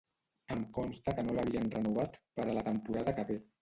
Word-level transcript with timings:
Em 0.55 0.63
consta 0.77 1.15
que 1.19 1.27
no 1.29 1.37
l'havien 1.37 1.71
renovat 1.77 2.21
per 2.41 2.51
a 2.51 2.61
la 2.61 2.69
temporada 2.73 3.19
que 3.23 3.33
ve. 3.33 3.43